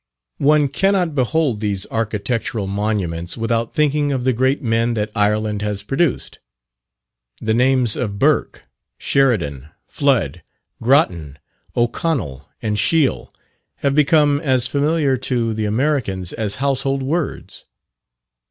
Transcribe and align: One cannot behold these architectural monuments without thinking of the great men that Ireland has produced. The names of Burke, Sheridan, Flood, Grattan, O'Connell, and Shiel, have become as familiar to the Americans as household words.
One 0.39 0.67
cannot 0.67 1.13
behold 1.13 1.59
these 1.59 1.85
architectural 1.91 2.65
monuments 2.65 3.37
without 3.37 3.71
thinking 3.71 4.11
of 4.11 4.23
the 4.23 4.33
great 4.33 4.59
men 4.59 4.95
that 4.95 5.11
Ireland 5.13 5.61
has 5.61 5.83
produced. 5.83 6.39
The 7.39 7.53
names 7.53 7.95
of 7.95 8.17
Burke, 8.17 8.63
Sheridan, 8.97 9.67
Flood, 9.85 10.41
Grattan, 10.81 11.37
O'Connell, 11.77 12.49
and 12.63 12.79
Shiel, 12.79 13.31
have 13.85 13.93
become 13.93 14.39
as 14.39 14.65
familiar 14.65 15.17
to 15.17 15.53
the 15.53 15.65
Americans 15.65 16.33
as 16.33 16.55
household 16.55 17.03
words. 17.03 17.65